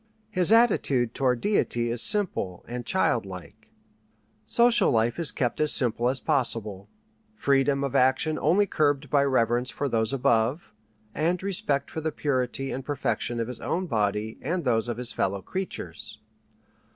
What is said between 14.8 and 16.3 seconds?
of his fellow creatures.